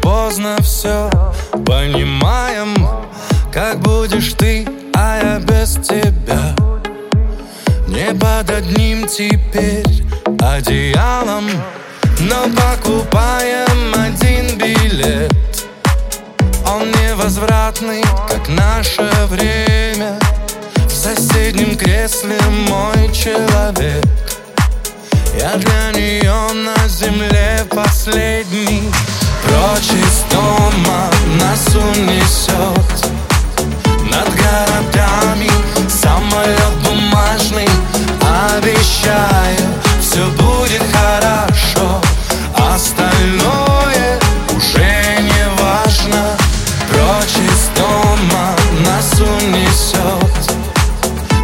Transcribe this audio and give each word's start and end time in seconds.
поздно 0.00 0.56
все 0.60 1.10
Понимаем, 1.64 2.76
как 3.52 3.80
будешь 3.80 4.32
ты, 4.34 4.66
а 4.94 5.18
я 5.22 5.38
без 5.40 5.74
тебя? 5.74 6.54
Не 7.88 8.14
под 8.14 8.50
одним 8.50 9.06
теперь 9.06 10.04
одеялом 10.40 11.48
Но 12.20 12.44
покупаем 12.54 13.94
один 13.94 14.58
билет. 14.58 15.32
Он 16.66 16.90
невозвратный, 16.90 18.02
как 18.28 18.48
наше 18.48 19.10
время. 19.28 20.18
В 20.86 20.90
соседнем 20.90 21.76
кресле 21.76 22.38
мой 22.68 23.12
человек. 23.12 24.04
Я 25.38 25.56
для 25.56 25.92
нее 25.92 26.52
на 26.54 26.88
земле 26.88 27.66
последний 27.70 28.90
Прочь 29.84 29.98
из 29.98 30.24
дома 30.32 31.10
нас 31.38 31.66
унесет. 31.74 33.10
Над 34.10 34.28
городами 34.34 35.50
самолет 35.88 36.72
бумажный 36.84 37.68
Обещаю, 38.56 39.66
все 40.00 40.26
будет 40.38 40.82
хорошо 40.92 42.00
Остальное 42.56 44.18
уже 44.56 45.18
не 45.20 45.62
важно. 45.62 46.36
Прочь 46.88 47.36
из 47.36 47.68
дома 47.76 48.54
нас 48.86 49.20
унесет. 49.20 50.34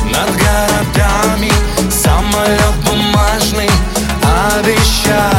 Над 0.04 0.30
городами 0.36 1.52
самолет 1.91 2.75
бумажный 2.86 3.70
Обещаю, 4.22 5.30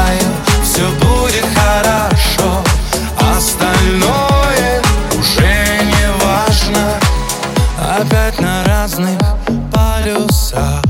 разных 8.65 9.19
полюсах. 9.73 10.83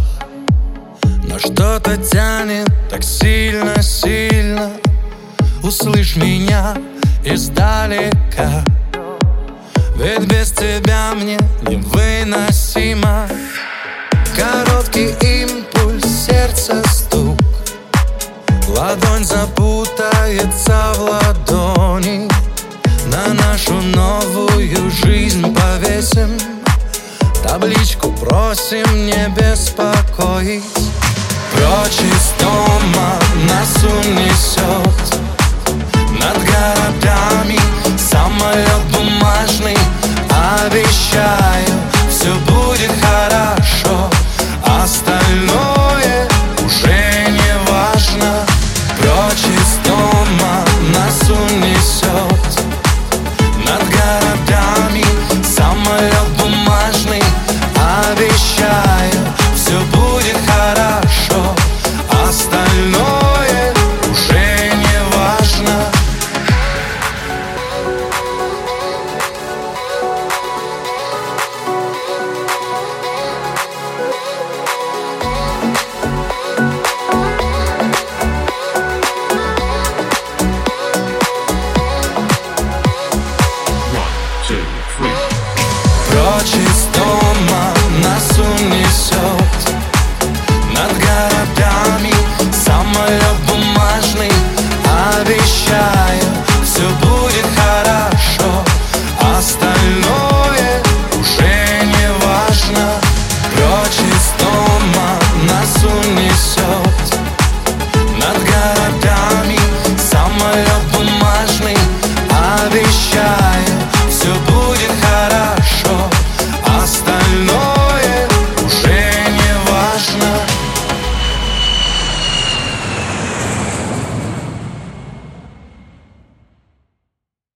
Но 1.24 1.40
что-то 1.40 1.98
тянет 1.98 2.70
так 2.90 3.04
сильно-сильно 3.04 4.72
Услышь 5.64 6.16
меня 6.16 6.76
издалека. 7.24 8.64
Ведь 9.96 10.26
без 10.26 10.52
тебя 10.52 11.14
мне 11.14 11.38
невыносимо. 11.62 13.28
Короткий 14.36 15.14
импульс, 15.22 16.04
сердца 16.26 16.82
стук. 16.90 17.38
Ладонь 18.70 19.24
запутается 19.24 20.94
в 20.96 21.02
ладони. 21.02 22.28
На 23.06 23.34
нашу 23.34 23.74
новую 23.74 24.90
жизнь 24.90 25.54
повесим 25.54 26.38
Табличку 27.44 28.12
просим 28.12 29.06
не 29.06 29.34
беспокоить. 29.36 30.64
Прочь 31.52 32.00
из 32.00 32.34
дома 32.40 33.20
нас 33.50 33.84
унесет 33.84 34.91